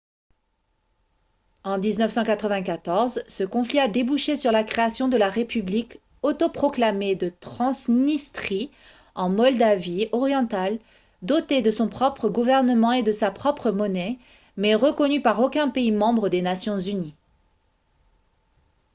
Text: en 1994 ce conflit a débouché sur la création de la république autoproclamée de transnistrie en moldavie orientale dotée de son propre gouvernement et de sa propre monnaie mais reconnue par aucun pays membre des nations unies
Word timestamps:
en 1.63 1.77
1994 1.77 3.19
ce 3.27 3.43
conflit 3.43 3.77
a 3.77 3.87
débouché 3.87 4.35
sur 4.35 4.51
la 4.51 4.63
création 4.63 5.07
de 5.07 5.15
la 5.15 5.29
république 5.29 5.99
autoproclamée 6.23 7.13
de 7.13 7.31
transnistrie 7.39 8.71
en 9.13 9.29
moldavie 9.29 10.09
orientale 10.11 10.79
dotée 11.21 11.61
de 11.61 11.69
son 11.69 11.87
propre 11.87 12.29
gouvernement 12.29 12.93
et 12.93 13.03
de 13.03 13.11
sa 13.11 13.29
propre 13.29 13.69
monnaie 13.69 14.17
mais 14.57 14.73
reconnue 14.73 15.21
par 15.21 15.39
aucun 15.39 15.69
pays 15.69 15.91
membre 15.91 16.29
des 16.29 16.41
nations 16.41 16.79
unies 16.79 17.13